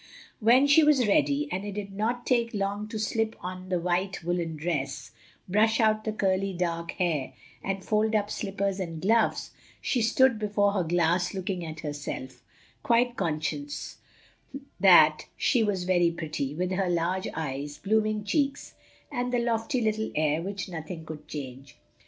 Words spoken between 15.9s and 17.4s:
pretty, with her large